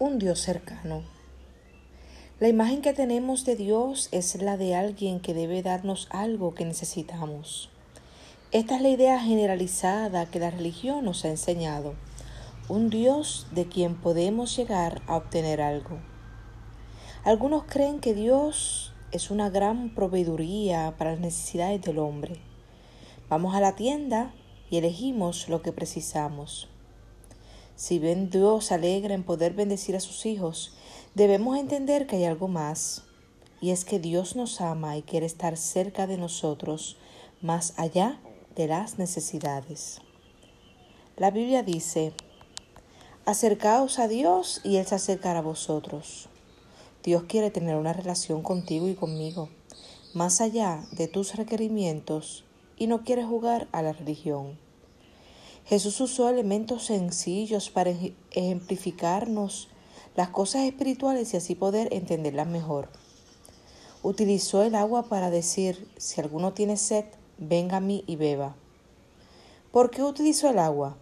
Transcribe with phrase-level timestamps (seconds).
[0.00, 1.02] un Dios cercano.
[2.38, 6.64] La imagen que tenemos de Dios es la de alguien que debe darnos algo que
[6.64, 7.68] necesitamos.
[8.52, 11.94] Esta es la idea generalizada que la religión nos ha enseñado.
[12.68, 15.98] Un Dios de quien podemos llegar a obtener algo.
[17.24, 22.36] Algunos creen que Dios es una gran proveeduría para las necesidades del hombre.
[23.28, 24.32] Vamos a la tienda
[24.70, 26.68] y elegimos lo que precisamos.
[27.78, 30.74] Si ven Dios alegra en poder bendecir a sus hijos,
[31.14, 33.04] debemos entender que hay algo más,
[33.60, 36.96] y es que Dios nos ama y quiere estar cerca de nosotros,
[37.40, 38.18] más allá
[38.56, 40.00] de las necesidades.
[41.16, 42.12] La Biblia dice,
[43.24, 46.28] acercaos a Dios y Él se acercará a vosotros.
[47.04, 49.50] Dios quiere tener una relación contigo y conmigo,
[50.14, 52.44] más allá de tus requerimientos,
[52.76, 54.58] y no quiere jugar a la religión.
[55.68, 57.92] Jesús usó elementos sencillos para
[58.30, 59.68] ejemplificarnos
[60.16, 62.88] las cosas espirituales y así poder entenderlas mejor.
[64.02, 67.04] Utilizó el agua para decir, si alguno tiene sed,
[67.36, 68.56] venga a mí y beba.
[69.70, 70.96] ¿Por qué utilizó el agua?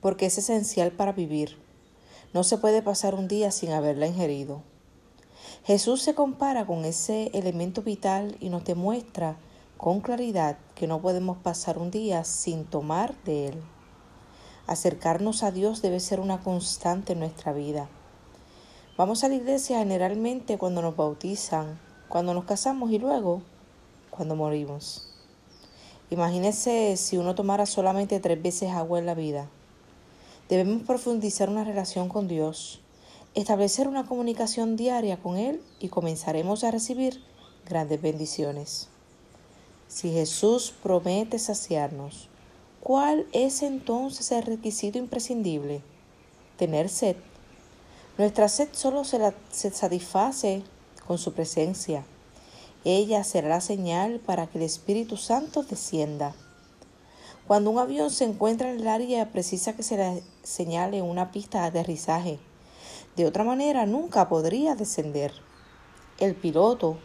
[0.00, 1.58] Porque es esencial para vivir.
[2.34, 4.62] No se puede pasar un día sin haberla ingerido.
[5.62, 9.36] Jesús se compara con ese elemento vital y nos demuestra
[9.82, 13.62] con claridad que no podemos pasar un día sin tomar de Él.
[14.68, 17.88] Acercarnos a Dios debe ser una constante en nuestra vida.
[18.96, 23.42] Vamos a la iglesia generalmente cuando nos bautizan, cuando nos casamos y luego
[24.08, 25.12] cuando morimos.
[26.10, 29.48] Imagínese si uno tomara solamente tres veces agua en la vida.
[30.48, 32.80] Debemos profundizar una relación con Dios,
[33.34, 37.20] establecer una comunicación diaria con Él y comenzaremos a recibir
[37.66, 38.91] grandes bendiciones.
[39.92, 42.30] Si Jesús promete saciarnos,
[42.80, 45.82] ¿cuál es entonces el requisito imprescindible?
[46.56, 47.16] Tener sed.
[48.16, 49.20] Nuestra sed solo se,
[49.50, 50.62] satisface
[51.06, 52.06] con su presencia.
[52.86, 56.34] Ella será la señal para que el Espíritu Santo descienda.
[57.46, 61.60] Cuando un avión se encuentra en el área precisa que se le señale una pista
[61.60, 62.38] de aterrizaje.
[63.14, 65.34] De otra manera nunca podría descender.
[66.18, 66.96] El piloto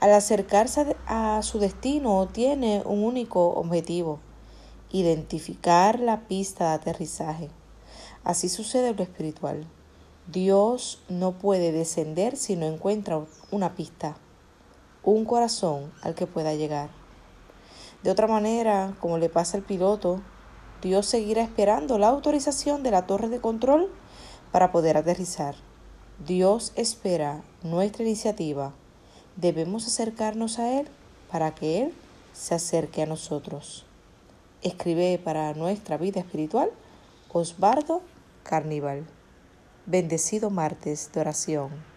[0.00, 4.20] al acercarse a su destino tiene un único objetivo,
[4.90, 7.50] identificar la pista de aterrizaje.
[8.22, 9.66] Así sucede en lo espiritual.
[10.30, 14.16] Dios no puede descender si no encuentra una pista,
[15.02, 16.90] un corazón al que pueda llegar.
[18.02, 20.20] De otra manera, como le pasa al piloto,
[20.82, 23.90] Dios seguirá esperando la autorización de la torre de control
[24.52, 25.54] para poder aterrizar.
[26.26, 28.74] Dios espera nuestra iniciativa
[29.36, 30.88] debemos acercarnos a Él
[31.30, 31.94] para que Él
[32.32, 33.84] se acerque a nosotros.
[34.62, 36.70] Escribe para nuestra vida espiritual
[37.32, 38.02] Osbardo
[38.42, 39.04] Carnival.
[39.86, 41.95] Bendecido martes de oración.